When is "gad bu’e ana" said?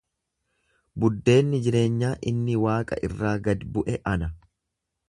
3.51-4.37